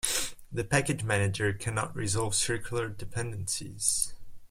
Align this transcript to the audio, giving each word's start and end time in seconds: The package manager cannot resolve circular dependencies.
The 0.51 0.63
package 0.63 1.03
manager 1.03 1.53
cannot 1.53 1.95
resolve 1.95 2.33
circular 2.33 2.89
dependencies. 2.89 4.15